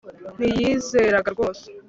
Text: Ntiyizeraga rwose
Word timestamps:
Ntiyizeraga 0.37 1.29
rwose 1.35 1.65